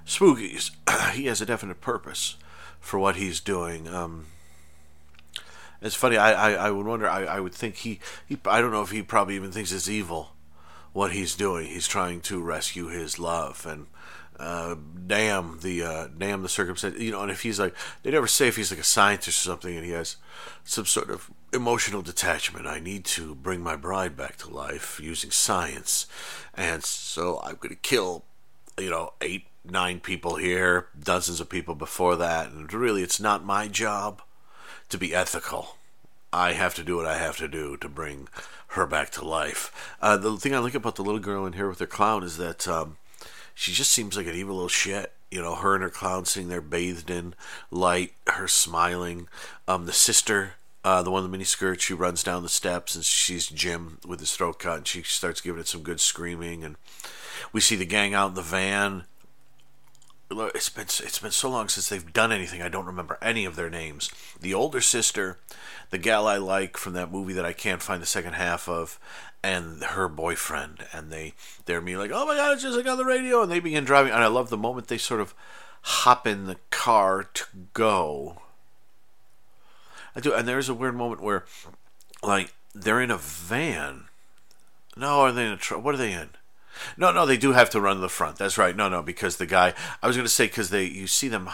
Spookies, 0.06 0.72
he 1.14 1.28
has 1.28 1.42
a 1.42 1.46
definite 1.46 1.80
purpose 1.80 2.38
for 2.80 2.98
what 2.98 3.18
he's 3.18 3.40
doing. 3.40 3.88
Um, 3.88 4.26
it's 5.80 5.94
funny. 5.94 6.18
I, 6.18 6.32
I, 6.32 6.68
I 6.68 6.72
would 6.72 6.88
wonder. 6.88 7.08
I, 7.08 7.26
I 7.26 7.40
would 7.40 7.54
think 7.54 7.76
he, 7.76 8.00
he. 8.26 8.40
I 8.46 8.62
don't 8.62 8.72
know 8.72 8.82
if 8.82 8.90
he 8.90 9.04
probably 9.04 9.36
even 9.36 9.52
thinks 9.52 9.72
it's 9.72 9.88
evil, 9.88 10.32
what 10.92 11.12
he's 11.12 11.36
doing. 11.36 11.68
He's 11.68 11.88
trying 11.88 12.22
to 12.22 12.42
rescue 12.42 12.88
his 12.88 13.20
love, 13.20 13.64
and 13.68 13.86
uh, 14.40 14.76
damn 15.08 15.60
the 15.60 15.84
uh, 15.84 16.08
damn 16.18 16.42
the 16.42 16.50
circumstance. 16.50 17.00
You 17.00 17.12
know, 17.12 17.22
and 17.22 17.32
if 17.32 17.42
he's 17.42 17.60
like, 17.60 17.76
they 18.04 18.12
never 18.12 18.28
say 18.28 18.48
if 18.48 18.56
he's 18.56 18.72
like 18.72 18.80
a 18.80 18.84
scientist 18.84 19.40
or 19.40 19.50
something, 19.50 19.76
and 19.76 19.86
he 19.86 19.92
has 19.92 20.18
some 20.64 20.86
sort 20.86 21.10
of 21.10 21.32
emotional 21.54 22.02
detachment. 22.02 22.68
I 22.68 22.80
need 22.80 23.06
to 23.06 23.36
bring 23.36 23.62
my 23.62 23.76
bride 23.76 24.16
back 24.16 24.38
to 24.38 24.50
life 24.50 25.00
using 25.02 25.32
science, 25.32 26.08
and 26.54 26.84
so 26.84 27.40
I'm 27.44 27.56
going 27.56 27.70
to 27.70 27.76
kill, 27.76 28.26
you 28.78 28.90
know, 28.90 29.14
eight, 29.22 29.48
nine 29.66 30.00
people 30.00 30.36
here, 30.36 30.88
dozens 31.02 31.40
of 31.40 31.50
people 31.50 31.76
before 31.76 32.16
that, 32.18 32.52
and 32.52 32.72
really, 32.74 33.04
it's 33.04 33.20
not 33.20 33.44
my 33.44 33.68
job 33.68 34.22
to 34.90 34.98
be 34.98 35.16
ethical. 35.16 35.78
I 36.32 36.54
have 36.54 36.76
to 36.76 36.84
do 36.84 36.98
what 36.98 37.06
I 37.06 37.18
have 37.18 37.38
to 37.38 37.48
do 37.48 37.78
to 37.78 37.90
bring 37.90 38.28
her 38.70 38.86
back 38.86 39.10
to 39.12 39.26
life. 39.26 39.96
Uh, 40.02 40.18
the 40.18 40.36
thing 40.38 40.54
I 40.54 40.60
like 40.60 40.76
about 40.76 40.96
the 40.96 41.04
little 41.04 41.20
girl 41.20 41.46
in 41.46 41.54
here 41.54 41.70
with 41.70 41.80
her 41.80 41.88
clown 41.88 42.24
is 42.24 42.38
that 42.38 42.68
um, 42.68 42.98
she 43.58 43.72
just 43.72 43.92
seems 43.92 44.16
like 44.16 44.28
an 44.28 44.36
evil 44.36 44.54
little 44.54 44.70
shit. 44.70 45.14
You 45.32 45.42
know, 45.42 45.56
her 45.56 45.74
and 45.74 45.82
her 45.82 45.90
clown 45.90 46.26
sitting 46.26 46.48
there 46.48 46.62
bathed 46.62 47.10
in 47.10 47.34
light, 47.72 48.14
her 48.28 48.48
smiling. 48.48 49.28
Um, 49.68 49.88
the 49.88 49.94
sister, 49.94 50.54
uh, 50.84 51.02
the 51.02 51.10
one 51.10 51.26
in 51.26 51.32
the 51.32 51.38
miniskirt, 51.38 51.80
she 51.80 51.96
runs 51.96 52.22
down 52.22 52.44
the 52.44 52.50
steps 52.50 52.94
and 52.94 53.04
she's 53.04 53.48
Jim 53.48 53.98
with 54.06 54.20
his 54.20 54.36
throat 54.36 54.60
cut 54.60 54.78
and 54.78 54.88
she 54.88 55.02
starts 55.02 55.42
giving 55.42 55.60
it 55.60 55.68
some 55.68 55.82
good 55.82 56.00
screaming. 56.00 56.64
And 56.64 56.76
we 57.52 57.60
see 57.60 57.76
the 57.76 57.84
gang 57.84 58.14
out 58.14 58.30
in 58.30 58.36
the 58.36 58.44
van. 58.44 59.06
It's 60.30 60.70
been 60.70 60.84
it's 60.86 61.20
been 61.20 61.32
so 61.32 61.50
long 61.50 61.70
since 61.70 61.88
they've 61.88 62.14
done 62.14 62.32
anything. 62.34 62.62
I 62.62 62.68
don't 62.68 62.86
remember 62.86 63.18
any 63.22 63.46
of 63.46 63.56
their 63.56 63.70
names. 63.70 64.12
The 64.40 64.54
older 64.54 64.82
sister, 64.82 65.38
the 65.90 65.98
gal 65.98 66.28
I 66.28 66.38
like 66.38 66.76
from 66.76 66.94
that 66.94 67.12
movie 67.12 67.34
that 67.34 67.46
I 67.46 67.54
can't 67.54 67.82
find 67.82 68.02
the 68.02 68.08
second 68.08 68.34
half 68.34 68.68
of, 68.68 69.00
and 69.42 69.82
her 69.82 70.10
boyfriend, 70.10 70.86
and 70.92 71.12
they 71.12 71.34
they're 71.66 71.82
me 71.82 71.96
like, 71.96 72.12
oh 72.14 72.26
my 72.26 72.36
god, 72.36 72.54
it's 72.54 72.64
just 72.64 72.76
like 72.76 72.88
on 72.88 72.98
the 72.98 73.06
radio, 73.06 73.42
and 73.42 73.52
they 73.52 73.62
begin 73.62 73.86
driving, 73.86 74.12
and 74.12 74.24
I 74.24 74.28
love 74.28 74.50
the 74.50 74.58
moment 74.58 74.88
they 74.88 74.98
sort 74.98 75.22
of 75.22 75.34
hop 75.84 76.28
in 76.28 76.46
the 76.46 76.58
car 76.72 77.24
to 77.24 77.46
go. 77.74 78.42
I 80.16 80.20
do, 80.20 80.34
and 80.34 80.48
there's 80.48 80.68
a 80.68 80.74
weird 80.74 80.96
moment 80.96 81.22
where, 81.22 81.46
like, 82.24 82.54
they're 82.74 83.02
in 83.02 83.12
a 83.12 83.18
van. 83.18 84.06
No, 84.98 85.22
are 85.22 85.32
they 85.32 85.46
in 85.46 85.54
a 85.54 85.58
truck? 85.58 85.84
What 85.84 85.94
are 85.94 86.00
they 86.00 86.12
in? 86.12 86.30
No, 86.98 87.12
no, 87.12 87.26
they 87.26 87.38
do 87.38 87.54
have 87.54 87.70
to 87.72 87.82
run 87.82 87.96
to 87.98 88.02
the 88.02 88.10
front. 88.10 88.38
That's 88.38 88.58
right. 88.58 88.76
No, 88.76 88.90
no, 88.90 89.02
because 89.02 89.38
the 89.38 89.46
guy. 89.46 89.74
I 90.02 90.08
was 90.08 90.16
going 90.16 90.26
to 90.26 90.34
say 90.34 90.48
because 90.48 90.70
they. 90.70 90.86
You 90.86 91.08
see 91.08 91.28
them. 91.28 91.50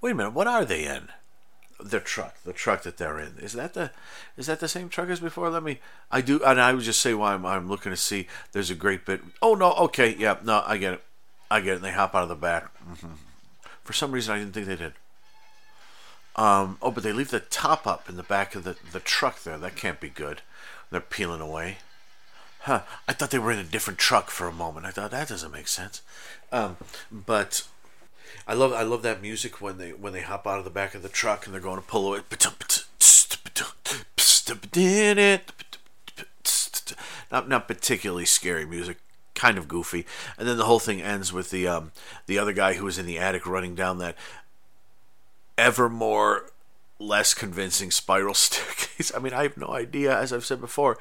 Wait 0.00 0.12
a 0.12 0.14
minute. 0.14 0.32
What 0.32 0.46
are 0.46 0.64
they 0.64 0.84
in? 0.84 1.08
Their 1.82 2.00
truck. 2.00 2.36
The 2.44 2.52
truck 2.52 2.82
that 2.82 2.96
they're 2.96 3.18
in. 3.18 3.38
Is 3.38 3.54
that 3.54 3.74
the? 3.74 3.90
Is 4.36 4.46
that 4.46 4.60
the 4.60 4.68
same 4.68 4.88
truck 4.88 5.08
as 5.08 5.20
before? 5.20 5.50
Let 5.50 5.62
me. 5.62 5.80
I 6.10 6.20
do, 6.20 6.42
and 6.44 6.60
I 6.60 6.72
would 6.72 6.84
just 6.84 7.00
say 7.00 7.14
why 7.14 7.34
I'm. 7.34 7.44
I'm 7.44 7.68
looking 7.68 7.90
to 7.90 7.96
see. 7.96 8.28
There's 8.52 8.70
a 8.70 8.74
great 8.74 9.04
bit. 9.04 9.20
Oh 9.40 9.54
no. 9.54 9.72
Okay. 9.74 10.14
Yeah. 10.16 10.36
No. 10.44 10.62
I 10.66 10.76
get 10.76 10.94
it. 10.94 11.04
I 11.50 11.60
get 11.60 11.72
it. 11.72 11.76
And 11.76 11.84
they 11.84 11.92
hop 11.92 12.14
out 12.14 12.22
of 12.22 12.28
the 12.28 12.34
back. 12.34 12.74
hmm 12.78 13.14
For 13.82 13.92
some 13.92 14.12
reason, 14.12 14.34
I 14.34 14.38
didn't 14.38 14.52
think 14.54 14.66
they 14.66 14.76
did. 14.76 14.92
Um. 16.36 16.78
Oh, 16.80 16.90
but 16.90 17.02
they 17.02 17.12
leave 17.12 17.30
the 17.30 17.40
top 17.40 17.86
up 17.86 18.08
in 18.08 18.16
the 18.16 18.22
back 18.22 18.54
of 18.54 18.64
the 18.64 18.76
the 18.92 19.00
truck 19.00 19.42
there. 19.42 19.58
That 19.58 19.76
can't 19.76 20.00
be 20.00 20.08
good. 20.08 20.42
They're 20.90 21.00
peeling 21.00 21.40
away. 21.40 21.78
Huh. 22.62 22.82
I 23.08 23.12
thought 23.12 23.30
they 23.30 23.40
were 23.40 23.50
in 23.50 23.58
a 23.58 23.64
different 23.64 23.98
truck 23.98 24.30
for 24.30 24.46
a 24.46 24.52
moment. 24.52 24.86
I 24.86 24.90
thought 24.90 25.10
that 25.10 25.28
doesn't 25.28 25.50
make 25.50 25.66
sense. 25.66 26.00
Um, 26.52 26.76
but 27.10 27.66
I 28.46 28.54
love 28.54 28.72
I 28.72 28.82
love 28.82 29.02
that 29.02 29.20
music 29.20 29.60
when 29.60 29.78
they 29.78 29.90
when 29.90 30.12
they 30.12 30.22
hop 30.22 30.46
out 30.46 30.58
of 30.58 30.64
the 30.64 30.70
back 30.70 30.94
of 30.94 31.02
the 31.02 31.08
truck 31.08 31.44
and 31.44 31.52
they're 31.52 31.60
going 31.60 31.80
to 31.80 31.86
pull 31.86 32.06
away. 32.06 32.20
Not 37.32 37.48
not 37.48 37.66
particularly 37.66 38.26
scary 38.26 38.64
music, 38.64 38.98
kind 39.34 39.58
of 39.58 39.66
goofy. 39.66 40.06
And 40.38 40.46
then 40.46 40.56
the 40.56 40.66
whole 40.66 40.78
thing 40.78 41.02
ends 41.02 41.32
with 41.32 41.50
the 41.50 41.66
um, 41.66 41.90
the 42.26 42.38
other 42.38 42.52
guy 42.52 42.74
who 42.74 42.84
was 42.84 42.98
in 42.98 43.06
the 43.06 43.18
attic 43.18 43.44
running 43.46 43.74
down 43.74 43.98
that 43.98 44.16
ever 45.58 45.88
more 45.88 46.50
less 47.02 47.34
convincing 47.34 47.90
spiral 47.90 48.34
staircase. 48.34 49.12
I 49.14 49.18
mean, 49.18 49.32
I 49.32 49.42
have 49.42 49.56
no 49.56 49.68
idea, 49.68 50.16
as 50.16 50.32
I've 50.32 50.44
said 50.44 50.60
before, 50.60 50.98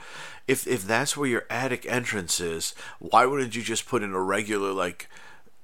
if 0.48 0.68
if 0.68 0.84
that's 0.84 1.16
where 1.16 1.30
your 1.30 1.46
attic 1.50 1.86
entrance 1.86 2.40
is, 2.40 2.74
why 3.00 3.26
wouldn't 3.26 3.56
you 3.56 3.62
just 3.62 3.88
put 3.88 4.04
in 4.04 4.14
a 4.14 4.22
regular 4.22 4.72
like 4.72 5.08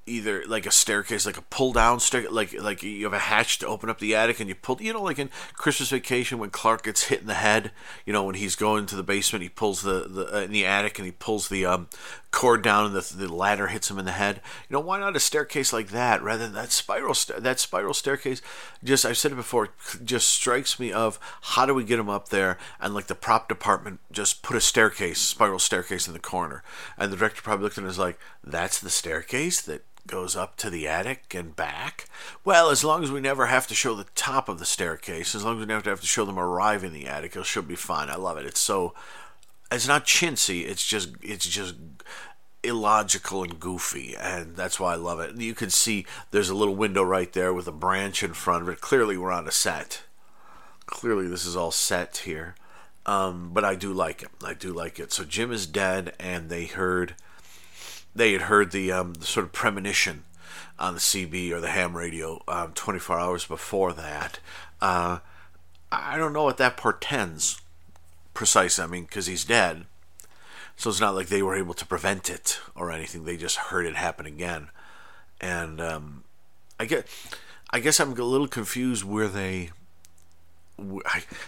either 0.08 0.44
like 0.48 0.66
a 0.66 0.72
staircase, 0.72 1.26
like 1.26 1.38
a 1.38 1.42
pull 1.42 1.74
down 1.74 2.00
stair, 2.00 2.30
like 2.32 2.54
like 2.60 2.82
you 2.82 3.04
have 3.04 3.14
a 3.14 3.20
hatch 3.20 3.60
to 3.60 3.68
open 3.68 3.90
up 3.90 4.00
the 4.00 4.16
attic, 4.16 4.40
and 4.40 4.50
you 4.50 4.56
pull, 4.56 4.82
you 4.82 4.94
know, 4.94 5.04
like 5.04 5.20
in 5.20 5.30
Christmas 5.54 5.90
Vacation 5.90 6.40
when 6.40 6.50
Clark 6.50 6.84
gets 6.84 7.04
hit 7.04 7.22
in 7.22 7.28
the 7.28 7.34
head, 7.36 7.72
you 8.06 8.14
know, 8.14 8.24
when 8.24 8.36
he's 8.36 8.56
going 8.56 8.86
to 8.88 8.96
the 8.96 9.04
basement, 9.04 9.44
he 9.44 9.50
pulls 9.50 9.82
the 9.82 10.08
the 10.08 10.38
uh, 10.38 10.42
in 10.42 10.52
the 10.52 10.66
attic 10.66 10.98
and 10.98 11.06
he 11.06 11.12
pulls 11.12 11.50
the 11.50 11.66
um, 11.66 11.88
cord 12.38 12.62
down, 12.62 12.86
and 12.86 12.94
the 12.94 13.16
the 13.16 13.34
ladder 13.34 13.66
hits 13.66 13.90
him 13.90 13.98
in 13.98 14.06
the 14.06 14.12
head. 14.12 14.42
You 14.70 14.76
know, 14.76 14.80
why 14.80 15.00
not 15.00 15.16
a 15.16 15.20
staircase 15.20 15.74
like 15.74 15.88
that 15.88 16.22
rather 16.22 16.44
than 16.44 16.54
that 16.54 16.72
spiral 16.72 17.16
that 17.36 17.60
spiral 17.60 17.96
staircase? 17.96 18.44
Just 18.84 19.08
I've 19.08 19.18
said 19.18 19.32
it 19.32 19.36
before, 19.36 19.70
just 20.06 20.30
strikes 20.30 20.80
me 20.80 20.92
of 20.92 21.20
how 21.42 21.66
do 21.66 21.74
we 21.74 21.84
get 21.84 21.98
him 22.00 22.10
up 22.10 22.30
there, 22.30 22.60
and 22.80 22.94
like 22.94 23.08
the 23.08 23.16
prop 23.16 23.50
department 23.50 24.02
just 24.12 24.44
put 24.44 24.56
a 24.56 24.62
staircase, 24.62 25.20
spiral 25.20 25.58
staircase 25.58 26.08
in 26.08 26.14
the 26.14 26.20
corner, 26.20 26.62
and 26.96 27.12
the 27.12 27.18
director 27.18 27.42
probably 27.42 27.64
looked 27.64 27.80
at 27.80 27.82
it 27.82 27.86
and 27.86 27.88
was 27.88 27.98
like, 27.98 28.20
that's 28.44 28.80
the 28.80 28.92
staircase 28.92 29.60
that 29.62 29.84
goes 30.06 30.36
up 30.36 30.58
to 30.58 30.70
the 30.70 30.88
attic 30.88 31.34
and 31.34 31.56
back? 31.56 32.06
Well, 32.46 32.70
as 32.70 32.84
long 32.84 33.04
as 33.04 33.12
we 33.12 33.20
never 33.20 33.48
have 33.48 33.66
to 33.66 33.76
show 33.76 33.96
the 33.96 34.06
top 34.14 34.48
of 34.48 34.60
the 34.60 34.66
staircase, 34.66 35.34
as 35.34 35.44
long 35.44 35.56
as 35.56 35.62
we 35.62 35.66
never 35.66 35.90
have 35.90 36.02
to 36.02 36.08
show 36.08 36.24
them 36.24 36.38
arrive 36.38 36.84
in 36.84 36.94
the 36.94 37.08
attic, 37.08 37.36
it 37.36 37.46
should 37.48 37.68
be 37.68 37.76
fine. 37.76 38.12
I 38.12 38.16
love 38.16 38.38
it. 38.38 38.46
It's 38.46 38.60
so 38.60 38.94
it's 39.72 39.88
not 39.88 40.06
chintzy, 40.06 40.68
it's 40.68 40.86
just 40.86 41.10
it's 41.22 41.48
just 41.48 41.76
illogical 42.64 43.44
and 43.44 43.60
goofy, 43.60 44.16
and 44.16 44.56
that's 44.56 44.80
why 44.80 44.94
I 44.94 44.96
love 44.96 45.20
it. 45.20 45.36
You 45.36 45.54
can 45.54 45.70
see 45.70 46.06
there's 46.32 46.50
a 46.50 46.56
little 46.56 46.76
window 46.76 47.04
right 47.04 47.32
there 47.32 47.54
with 47.54 47.68
a 47.68 47.72
branch 47.72 48.24
in 48.24 48.34
front 48.34 48.64
of 48.64 48.70
it. 48.70 48.82
Clearly 48.82 49.18
we're 49.18 49.32
on 49.32 49.48
a 49.48 49.52
set. 49.52 50.04
Clearly 50.86 51.28
this 51.28 51.46
is 51.46 51.56
all 51.56 51.72
set 51.72 52.18
here. 52.18 52.56
Um, 53.06 53.52
but 53.54 53.64
I 53.64 53.76
do 53.76 53.94
like 53.94 54.22
it. 54.22 54.30
I 54.44 54.54
do 54.54 54.74
like 54.74 55.00
it. 55.00 55.14
So 55.14 55.24
Jim 55.24 55.52
is 55.52 55.66
dead, 55.66 56.14
and 56.20 56.50
they 56.50 56.66
heard 56.66 57.16
they 58.18 58.34
had 58.34 58.44
heard 58.44 58.72
the, 58.72 58.92
um, 58.92 59.14
the 59.14 59.26
sort 59.26 59.46
of 59.46 59.54
premonition 59.54 60.24
on 60.80 60.96
the 60.96 61.00
CB 61.00 61.52
or 61.52 61.62
the 61.62 61.70
ham 61.70 61.96
radio 61.96 62.42
um, 62.48 62.74
24 62.74 63.20
hours 63.20 63.46
before 63.46 63.94
that. 63.94 64.40
Uh, 64.82 65.20
I 65.92 66.18
don't 66.18 66.34
know 66.34 66.44
what 66.44 66.58
that 66.58 66.78
portends 66.78 67.62
precisely. 68.38 68.84
I 68.84 68.88
mean, 68.88 69.06
because 69.06 69.26
he's 69.26 69.44
dead. 69.44 69.86
So 70.76 70.92
it's 70.92 71.02
not 71.02 71.16
like 71.16 71.28
they 71.28 71.42
were 71.42 71.56
able 71.56 71.74
to 71.74 71.86
prevent 71.88 72.30
it 72.30 72.60
or 72.76 72.92
anything. 72.92 73.26
They 73.26 73.36
just 73.36 73.58
heard 73.58 73.88
it 73.88 73.96
happen 73.96 74.28
again. 74.28 74.70
And 75.42 75.82
um, 75.82 76.24
I 76.80 76.86
get, 76.86 77.08
I 77.72 77.80
guess 77.80 78.00
I'm 78.00 78.12
a 78.12 78.24
little 78.24 78.48
confused 78.48 79.04
where 79.04 79.28
they. 79.28 79.72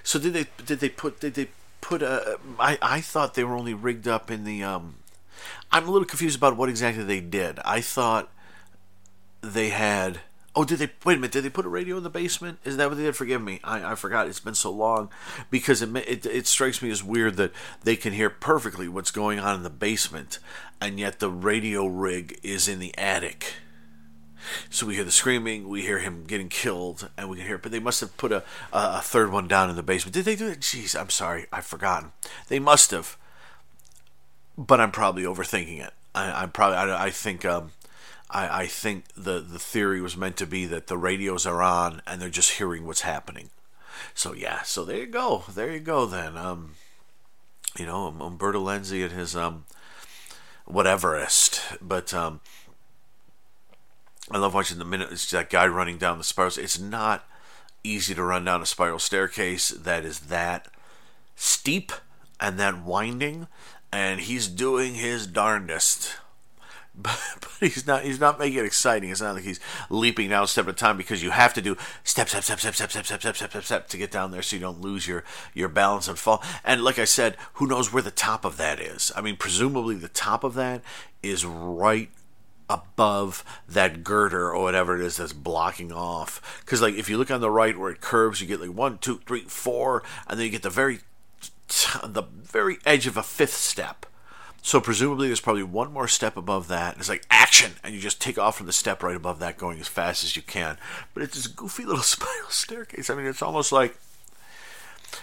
So 0.02 0.18
did 0.18 0.34
they 0.34 0.48
did 0.66 0.80
they 0.80 0.90
put 0.90 1.20
did 1.20 1.36
they 1.36 1.50
put 1.80 2.02
a? 2.02 2.40
I 2.60 2.80
I 2.82 3.02
thought 3.02 3.36
they 3.36 3.44
were 3.44 3.56
only 3.56 3.76
rigged 3.76 4.08
up 4.08 4.32
in 4.32 4.44
the 4.44 4.64
um 4.64 4.96
I'm 5.72 5.88
a 5.88 5.92
little 5.92 6.08
confused 6.08 6.38
about 6.38 6.58
what 6.58 6.70
exactly 6.70 7.04
they 7.04 7.22
did. 7.22 7.60
I 7.64 7.82
thought 7.82 8.32
they 9.42 9.70
had. 9.70 10.22
Oh, 10.56 10.66
did 10.66 10.80
they? 10.80 10.90
Wait 11.06 11.18
a 11.18 11.18
minute. 11.18 11.32
Did 11.32 11.44
they 11.44 11.50
put 11.50 11.66
a 11.66 11.70
radio 11.70 11.98
in 11.98 12.04
the 12.04 12.10
basement? 12.10 12.60
Is 12.66 12.78
that 12.78 12.90
what 12.90 12.98
they 12.98 13.04
did? 13.04 13.16
Forgive 13.16 13.42
me. 13.42 13.60
I, 13.64 13.92
I 13.92 13.96
forgot. 13.96 14.28
It's 14.28 14.40
been 14.40 14.56
so 14.56 14.72
long 14.72 15.10
because 15.50 15.82
it, 15.82 15.96
it 15.96 16.26
it 16.26 16.48
strikes 16.48 16.82
me 16.82 16.90
as 16.90 17.04
weird 17.04 17.38
that 17.38 17.52
they 17.84 17.96
can 17.96 18.14
hear 18.14 18.30
perfectly 18.30 18.88
what's 18.88 19.12
going 19.12 19.40
on 19.40 19.56
in 19.56 19.64
the 19.64 19.70
basement, 19.70 20.40
and 20.82 21.00
yet 21.00 21.20
the 21.20 21.30
radio 21.30 21.86
rig 21.86 22.40
is 22.44 22.68
in 22.68 22.80
the 22.80 22.98
attic. 22.98 23.54
So 24.70 24.88
we 24.88 24.96
hear 24.96 25.04
the 25.04 25.12
screaming, 25.12 25.70
we 25.70 25.82
hear 25.84 26.00
him 26.00 26.24
getting 26.26 26.50
killed, 26.50 27.10
and 27.18 27.30
we 27.30 27.38
can 27.38 27.46
hear. 27.46 27.58
But 27.58 27.72
they 27.72 27.80
must 27.80 28.02
have 28.02 28.18
put 28.18 28.32
a 28.32 28.44
a 28.74 29.02
third 29.02 29.32
one 29.32 29.48
down 29.48 29.70
in 29.70 29.76
the 29.76 29.84
basement. 29.84 30.14
Did 30.14 30.26
they 30.26 30.36
do 30.36 30.48
it? 30.48 30.62
Jeez, 30.62 31.00
I'm 31.00 31.10
sorry, 31.10 31.46
I've 31.54 31.66
forgotten. 31.66 32.12
They 32.48 32.60
must 32.60 32.92
have 32.92 33.18
but 34.60 34.82
I'm 34.82 34.92
probably 34.92 35.24
overthinking 35.24 35.86
it. 35.86 35.94
I, 36.14 36.44
am 36.44 36.52
probably 36.52 36.78
I, 36.78 37.06
I 37.06 37.10
think 37.12 37.46
um, 37.46 37.72
I, 38.30 38.62
I 38.62 38.68
think 38.68 39.06
the 39.16 39.40
the 39.40 39.60
theory 39.60 40.02
was 40.02 40.18
meant 40.18 40.38
to 40.38 40.48
be 40.48 40.66
that 40.66 40.88
the 40.88 40.98
radios 40.98 41.46
are 41.46 41.62
on 41.62 42.02
and 42.06 42.22
they're 42.22 42.30
just 42.30 42.58
hearing 42.58 42.86
what's 42.86 43.02
happening. 43.02 43.50
So 44.14 44.34
yeah, 44.34 44.62
so 44.64 44.86
there 44.86 44.98
you 44.98 45.08
go, 45.08 45.44
there 45.54 45.72
you 45.72 45.80
go. 45.80 46.06
Then 46.06 46.38
um, 46.38 46.76
you 47.78 47.86
know 47.86 48.08
um, 48.08 48.22
Umberto 48.22 48.64
Lenzi 48.64 49.04
and 49.04 49.12
his 49.12 49.36
um, 49.36 49.66
whateverist, 50.68 51.78
but 51.82 52.14
um, 52.14 52.42
I 54.32 54.38
love 54.38 54.54
watching 54.54 54.80
the 54.80 54.86
minute 54.86 55.12
it's 55.12 55.30
that 55.32 55.50
guy 55.50 55.68
running 55.68 55.98
down 55.98 56.18
the 56.18 56.24
spiral. 56.24 56.54
It's 56.58 56.80
not 56.80 57.26
easy 57.84 58.14
to 58.14 58.24
run 58.24 58.46
down 58.46 58.62
a 58.62 58.66
spiral 58.66 59.00
staircase 59.00 59.70
that 59.70 60.06
is 60.06 60.20
that 60.22 60.68
steep 61.36 61.92
and 62.40 62.60
that 62.60 62.84
winding 62.84 63.48
and 63.92 64.20
he's 64.22 64.48
doing 64.48 64.96
his 64.96 65.26
darndest. 65.26 66.18
But, 67.02 67.18
he's 67.60 67.88
not 67.88 68.04
he's 68.04 68.20
not 68.20 68.40
making 68.40 68.60
it 68.60 68.66
exciting. 68.66 69.10
It's 69.10 69.22
not 69.22 69.36
like 69.36 69.44
he's 69.44 69.60
leaping 69.90 70.30
down 70.30 70.48
step 70.48 70.68
at 70.68 70.72
a 70.72 70.74
time 70.74 70.98
because 70.98 71.24
you 71.24 71.32
have 71.32 71.54
to 71.54 71.62
do 71.62 71.78
step 72.04 72.30
step 72.30 72.44
step 72.44 72.60
step 72.60 72.74
step 72.76 72.90
step 72.92 73.06
step 73.06 73.22
step 73.22 73.36
step 73.36 73.52
step 73.52 73.64
step 73.64 73.88
to 73.88 73.98
get 73.98 74.12
down 74.12 74.32
there 74.32 74.42
so 74.42 74.56
you 74.56 74.62
don't 74.62 74.82
lose 74.82 75.08
your 75.08 75.24
your 75.54 75.70
balance 75.70 76.08
and 76.08 76.18
fall. 76.18 76.44
And 76.64 76.84
like 76.84 77.00
I 77.00 77.06
said, 77.06 77.38
who 77.54 77.68
knows 77.68 77.92
where 77.92 78.04
the 78.04 78.12
top 78.12 78.46
of 78.46 78.58
that 78.58 78.80
is? 78.80 79.12
I 79.16 79.22
mean, 79.22 79.38
presumably 79.38 79.96
the 79.96 80.10
top 80.10 80.44
of 80.44 80.56
that 80.56 80.82
is 81.22 81.46
right 81.46 82.10
above 82.70 83.44
that 83.68 84.04
girder 84.04 84.54
or 84.54 84.62
whatever 84.62 84.96
it 84.96 85.02
is 85.02 85.18
that's 85.18 85.34
blocking 85.34 85.92
off. 85.92 86.62
Because 86.62 86.82
like 86.82 86.96
if 86.96 87.10
you 87.10 87.18
look 87.18 87.32
on 87.32 87.42
the 87.42 87.52
right 87.52 87.78
where 87.78 87.92
it 87.92 88.02
curves, 88.02 88.42
you 88.42 88.48
get 88.48 88.62
like 88.62 88.74
one, 88.74 89.00
two, 89.00 89.20
three, 89.26 89.42
four, 89.42 90.04
and 90.28 90.40
then 90.40 90.46
you 90.46 90.52
get 90.52 90.64
the 90.64 90.70
very 90.70 91.00
the 92.04 92.24
very 92.24 92.80
edge 92.86 93.08
of 93.08 93.18
a 93.18 93.24
fifth 93.24 93.56
step. 93.56 94.06
So 94.62 94.82
presumably 94.82 95.28
there's 95.28 95.40
probably 95.40 95.64
one 95.64 95.94
more 95.94 96.08
step 96.08 96.36
above 96.38 96.68
that. 96.68 96.98
It's 96.98 97.10
like 97.10 97.26
action, 97.30 97.74
and 97.84 97.94
you 97.94 98.02
just 98.02 98.22
take 98.22 98.38
off 98.38 98.58
from 98.58 98.66
the 98.66 98.74
step 98.74 99.02
right 99.04 99.16
above 99.16 99.40
that, 99.40 99.58
going 99.58 99.80
as 99.80 99.88
fast 99.88 100.24
as 100.24 100.36
you 100.36 100.42
can. 100.42 100.78
But 101.14 101.24
it's 101.24 101.36
this 101.36 101.48
goofy 101.48 101.86
little 101.86 102.04
spiral 102.04 102.50
staircase. 102.50 103.10
I 103.10 103.16
mean, 103.16 103.26
it's 103.26 103.42
almost 103.42 103.72
like 103.72 103.98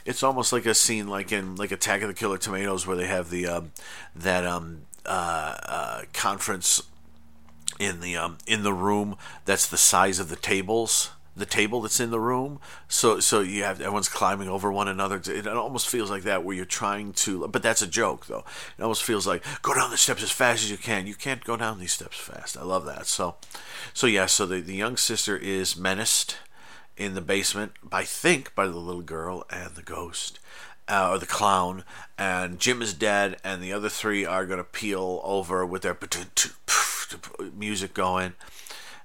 it's 0.05 0.23
almost 0.23 0.53
like 0.53 0.67
a 0.67 0.75
scene 0.75 1.09
like 1.09 1.33
in 1.33 1.57
like 1.57 1.73
Attack 1.73 2.03
of 2.03 2.09
the 2.09 2.15
Killer 2.15 2.39
Tomatoes 2.39 2.87
where 2.87 2.97
they 2.97 3.07
have 3.07 3.31
the 3.31 3.47
um, 3.47 3.73
that 4.15 4.45
um, 4.45 4.83
uh, 5.05 5.57
uh, 5.65 6.03
conference 6.13 6.83
in 7.79 8.01
the 8.01 8.17
um, 8.17 8.39
in 8.47 8.63
the 8.63 8.73
room 8.73 9.17
that's 9.45 9.67
the 9.69 9.77
size 9.77 10.19
of 10.19 10.29
the 10.29 10.37
tables 10.37 11.11
the 11.37 11.47
table 11.47 11.81
that's 11.81 12.01
in 12.01 12.11
the 12.11 12.21
room. 12.21 12.61
So 12.89 13.21
so 13.21 13.41
you 13.41 13.63
have 13.65 13.81
everyone's 13.81 14.09
climbing 14.09 14.49
over 14.49 14.73
one 14.73 14.89
another. 14.89 15.21
It 15.25 15.47
almost 15.47 15.89
feels 15.89 16.11
like 16.11 16.23
that 16.23 16.45
where 16.45 16.57
you're 16.57 16.65
trying 16.65 17.13
to 17.15 17.47
but 17.49 17.63
that's 17.63 17.83
a 17.83 17.87
joke 17.87 18.27
though. 18.27 18.45
It 18.79 18.83
almost 18.83 19.05
feels 19.05 19.27
like 19.27 19.45
go 19.63 19.75
down 19.75 19.91
the 19.91 19.97
steps 19.97 20.23
as 20.23 20.31
fast 20.31 20.65
as 20.65 20.71
you 20.71 20.79
can. 20.79 21.07
You 21.07 21.15
can't 21.15 21.45
go 21.45 21.57
down 21.57 21.79
these 21.79 21.93
steps 21.93 22.17
fast. 22.17 22.57
I 22.57 22.63
love 22.63 22.87
that. 22.87 23.07
So 23.07 23.37
so 23.93 24.07
yeah 24.07 24.27
so 24.27 24.47
the, 24.47 24.61
the 24.61 24.75
young 24.75 24.97
sister 24.97 25.37
is 25.37 25.77
menaced 25.77 26.39
in 26.97 27.13
the 27.13 27.21
basement 27.21 27.73
i 27.93 28.03
think 28.03 28.55
by 28.55 28.67
the 28.67 28.79
little 28.79 29.03
girl 29.03 29.45
and 29.51 29.75
the 29.75 29.83
ghost 29.83 30.39
uh, 30.89 31.11
or 31.11 31.19
the 31.19 31.27
clown, 31.27 31.85
and 32.19 32.59
Jim 32.59 32.81
is 32.81 32.95
dead, 32.95 33.37
and 33.43 33.63
the 33.63 33.73
other 33.73 33.89
three 33.89 34.25
are 34.25 34.47
going 34.47 34.59
to 34.59 34.65
peel 34.65 35.21
over 35.25 35.67
with 35.67 35.83
their 35.83 35.97
music 37.55 37.95
going. 37.95 38.35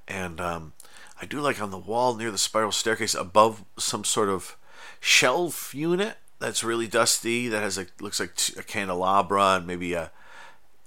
And 0.08 0.40
um, 0.40 0.74
I 1.22 1.25
do 1.25 1.40
like 1.40 1.62
on 1.62 1.72
the 1.72 1.78
wall 1.78 2.16
near 2.16 2.32
the 2.32 2.38
spiral 2.38 2.72
staircase 2.72 3.13
above 3.13 3.63
some 3.78 4.04
sort 4.04 4.30
of 4.30 4.58
shelf 5.00 5.74
unit 5.74 6.18
that's 6.40 6.63
really 6.63 6.88
dusty, 6.88 7.48
that 7.48 7.62
has 7.62 7.78
a 7.78 7.86
looks 8.00 8.20
like 8.20 8.32
a 8.58 8.63
candelabra 8.63 9.58
and 9.58 9.68
maybe 9.68 9.94
a 9.94 10.12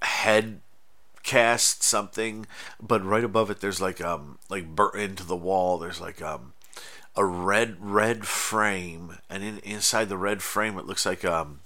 head 0.03 0.61
cast 1.23 1.83
something 1.83 2.45
but 2.79 3.03
right 3.03 3.25
above 3.25 3.51
it 3.51 3.61
there's 3.61 3.81
like 3.81 3.99
um 4.03 4.39
like 4.51 4.67
burnt 4.77 4.97
into 4.97 5.25
the 5.25 5.35
wall 5.35 5.79
there's 5.79 5.99
like 5.99 6.21
um 6.21 6.53
a 7.17 7.25
red 7.25 7.77
red 7.81 8.27
frame, 8.27 9.19
and 9.31 9.43
in, 9.43 9.59
inside 9.59 10.09
the 10.09 10.19
red 10.19 10.43
frame 10.43 10.79
it 10.79 10.87
looks 10.87 11.07
like 11.07 11.25
um 11.25 11.61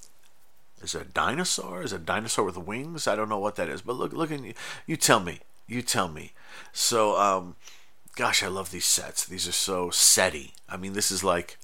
is 0.83 0.95
it 0.95 1.03
a 1.03 1.05
dinosaur? 1.07 1.83
Is 1.83 1.93
it 1.93 2.03
a 2.03 2.05
dinosaur 2.05 2.45
with 2.45 2.57
wings? 2.57 3.09
I 3.09 3.17
don't 3.17 3.29
know 3.29 3.39
what 3.39 3.57
that 3.57 3.69
is, 3.69 3.83
but 3.83 3.97
look 3.97 4.13
look 4.13 4.31
in 4.31 4.55
you 4.87 4.97
tell 4.97 5.21
me. 5.21 5.41
You 5.67 5.83
tell 5.83 6.09
me. 6.09 6.33
So 6.73 7.17
um 7.17 7.57
gosh, 8.19 8.43
I 8.43 8.49
love 8.49 8.73
these 8.73 8.85
sets. 8.85 9.25
These 9.25 9.47
are 9.47 9.53
so 9.53 9.91
setty. 9.91 10.51
I 10.69 10.77
mean, 10.77 10.93
this 10.93 11.13
is 11.13 11.23
like 11.23 11.57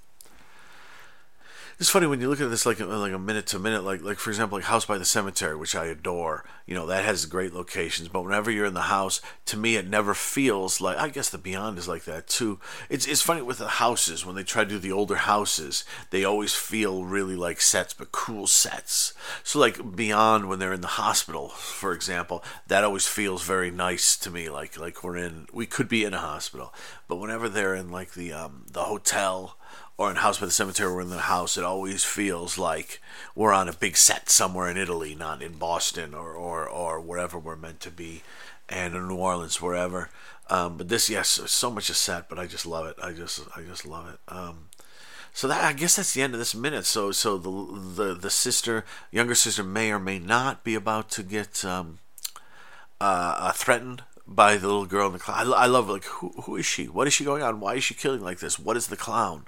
it's 1.78 1.90
funny 1.90 2.06
when 2.06 2.20
you 2.20 2.28
look 2.28 2.40
at 2.40 2.50
this 2.50 2.66
like 2.66 2.80
like 2.80 3.12
a 3.12 3.18
minute 3.18 3.46
to 3.46 3.58
minute 3.58 3.84
like 3.84 4.02
like 4.02 4.18
for 4.18 4.30
example 4.30 4.58
like 4.58 4.66
house 4.66 4.84
by 4.84 4.98
the 4.98 5.04
cemetery 5.04 5.56
which 5.56 5.74
i 5.74 5.86
adore 5.86 6.44
you 6.66 6.74
know 6.74 6.86
that 6.86 7.04
has 7.04 7.26
great 7.26 7.52
locations 7.52 8.08
but 8.08 8.22
whenever 8.22 8.50
you're 8.50 8.66
in 8.66 8.74
the 8.74 8.82
house 8.82 9.20
to 9.44 9.56
me 9.56 9.76
it 9.76 9.86
never 9.86 10.14
feels 10.14 10.80
like 10.80 10.96
i 10.98 11.08
guess 11.08 11.30
the 11.30 11.38
beyond 11.38 11.78
is 11.78 11.88
like 11.88 12.04
that 12.04 12.26
too. 12.26 12.58
It's 12.88 13.06
it's 13.06 13.22
funny 13.22 13.42
with 13.42 13.58
the 13.58 13.68
houses 13.68 14.24
when 14.24 14.34
they 14.34 14.42
try 14.42 14.64
to 14.64 14.70
do 14.70 14.78
the 14.78 14.92
older 14.92 15.16
houses 15.16 15.84
they 16.10 16.24
always 16.24 16.54
feel 16.54 17.04
really 17.04 17.36
like 17.36 17.60
sets 17.60 17.94
but 17.94 18.12
cool 18.12 18.46
sets. 18.46 19.12
So 19.42 19.58
like 19.58 19.96
beyond 19.96 20.48
when 20.48 20.58
they're 20.58 20.72
in 20.72 20.80
the 20.80 20.98
hospital 21.04 21.48
for 21.50 21.92
example 21.92 22.42
that 22.66 22.84
always 22.84 23.06
feels 23.06 23.44
very 23.44 23.70
nice 23.70 24.16
to 24.18 24.30
me 24.30 24.48
like 24.48 24.78
like 24.78 25.04
we're 25.04 25.16
in 25.16 25.46
we 25.52 25.66
could 25.66 25.88
be 25.88 26.04
in 26.04 26.14
a 26.14 26.18
hospital 26.18 26.72
but 27.08 27.16
whenever 27.16 27.48
they're 27.48 27.74
in 27.74 27.90
like 27.90 28.14
the 28.14 28.32
um 28.32 28.64
the 28.70 28.84
hotel 28.84 29.56
or 29.96 30.10
in 30.10 30.16
House 30.16 30.38
by 30.38 30.46
the 30.46 30.52
Cemetery, 30.52 30.92
we're 30.92 31.02
in 31.02 31.10
the 31.10 31.18
house, 31.18 31.56
it 31.56 31.64
always 31.64 32.04
feels 32.04 32.58
like 32.58 33.00
we're 33.34 33.52
on 33.52 33.68
a 33.68 33.72
big 33.72 33.96
set 33.96 34.28
somewhere 34.28 34.68
in 34.68 34.76
Italy, 34.76 35.14
not 35.14 35.42
in 35.42 35.52
Boston 35.52 36.14
or, 36.14 36.32
or, 36.32 36.68
or 36.68 37.00
wherever 37.00 37.38
we're 37.38 37.56
meant 37.56 37.80
to 37.80 37.90
be, 37.90 38.22
and 38.68 38.94
in 38.94 39.08
New 39.08 39.16
Orleans, 39.16 39.62
wherever. 39.62 40.10
Um, 40.50 40.76
but 40.76 40.88
this, 40.88 41.08
yes, 41.08 41.28
so 41.28 41.70
much 41.70 41.88
a 41.90 41.94
set, 41.94 42.28
but 42.28 42.38
I 42.38 42.46
just 42.46 42.66
love 42.66 42.86
it. 42.86 42.96
I 43.02 43.12
just, 43.12 43.40
I 43.56 43.62
just 43.62 43.86
love 43.86 44.08
it. 44.08 44.18
Um, 44.28 44.68
so 45.32 45.48
that 45.48 45.64
I 45.64 45.72
guess 45.72 45.96
that's 45.96 46.14
the 46.14 46.22
end 46.22 46.32
of 46.32 46.38
this 46.38 46.54
minute. 46.54 46.86
So, 46.86 47.10
so 47.10 47.36
the 47.36 48.04
the 48.04 48.14
the 48.14 48.30
sister, 48.30 48.84
younger 49.10 49.34
sister, 49.34 49.64
may 49.64 49.90
or 49.90 49.98
may 49.98 50.20
not 50.20 50.62
be 50.62 50.76
about 50.76 51.10
to 51.10 51.24
get 51.24 51.64
um, 51.64 51.98
uh, 53.00 53.34
uh, 53.38 53.52
threatened 53.52 54.04
by 54.28 54.56
the 54.56 54.68
little 54.68 54.86
girl 54.86 55.08
in 55.08 55.12
the 55.14 55.18
clown. 55.18 55.52
I, 55.52 55.64
I 55.64 55.66
love 55.66 55.88
like 55.88 56.04
who 56.04 56.28
who 56.42 56.54
is 56.54 56.66
she? 56.66 56.84
What 56.84 57.08
is 57.08 57.14
she 57.14 57.24
going 57.24 57.42
on? 57.42 57.58
Why 57.58 57.74
is 57.74 57.82
she 57.82 57.94
killing 57.94 58.20
like 58.20 58.38
this? 58.38 58.60
What 58.60 58.76
is 58.76 58.86
the 58.86 58.96
clown? 58.96 59.46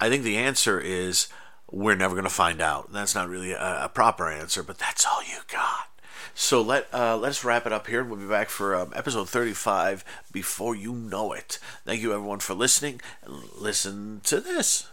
I 0.00 0.08
think 0.08 0.22
the 0.22 0.36
answer 0.36 0.78
is 0.80 1.28
we're 1.70 1.96
never 1.96 2.14
going 2.14 2.24
to 2.24 2.30
find 2.30 2.60
out. 2.60 2.92
That's 2.92 3.14
not 3.14 3.28
really 3.28 3.52
a, 3.52 3.84
a, 3.84 3.88
proper 3.88 4.30
answer, 4.30 4.62
but 4.62 4.78
that's 4.78 5.04
all 5.04 5.22
you 5.22 5.38
got. 5.52 5.88
So 6.34 6.62
let 6.62 6.86
uh, 6.94 7.16
let's 7.16 7.44
wrap 7.44 7.66
it 7.66 7.72
up 7.72 7.88
here. 7.88 8.00
and 8.00 8.10
We'll 8.10 8.20
be 8.20 8.26
back 8.26 8.48
for 8.48 8.76
um, 8.76 8.92
episode 8.94 9.28
35 9.28 10.04
before 10.32 10.76
you 10.76 10.92
know 10.92 11.32
it. 11.32 11.58
Thank 11.84 12.00
you 12.00 12.12
everyone 12.12 12.38
for 12.38 12.54
listening. 12.54 13.00
Listen 13.26 14.20
to 14.24 14.40
this. 14.40 14.88